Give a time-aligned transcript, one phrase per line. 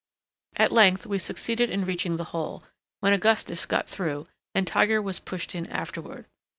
[0.57, 2.63] At length we succeeded in reaching the hole,
[3.01, 6.25] when Augustus got through, and Tiger was pushed in afterward.